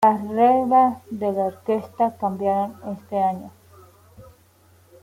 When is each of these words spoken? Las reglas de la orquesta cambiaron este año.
Las 0.03 0.19
reglas 0.29 0.97
de 1.11 1.31
la 1.31 1.43
orquesta 1.45 2.17
cambiaron 2.19 2.73
este 2.97 3.21
año. 3.21 3.51